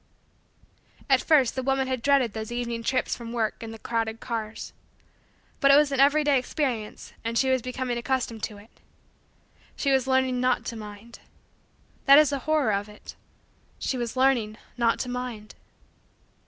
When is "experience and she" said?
6.39-7.51